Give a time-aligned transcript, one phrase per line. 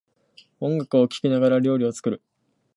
[0.59, 2.23] 音楽を聴きながら料理を作る